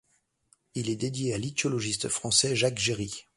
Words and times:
Il 0.73 0.89
est 0.89 0.95
dédié 0.95 1.35
à 1.35 1.37
l'ichtyologiste 1.37 2.07
français 2.09 2.55
Jacques 2.55 2.79
Géry. 2.79 3.27